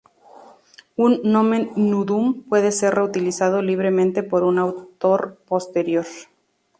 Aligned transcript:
Un 0.95 1.19
"nomen 1.23 1.73
nudum" 1.75 2.41
puede 2.49 2.71
ser 2.71 2.95
reutilizado 2.95 3.61
libremente 3.61 4.23
por 4.23 4.41
un 4.43 4.57
autor 4.57 5.37
posterior. 5.45 6.07